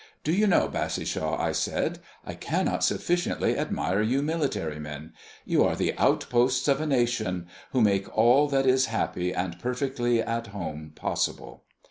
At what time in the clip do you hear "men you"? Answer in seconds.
4.79-5.63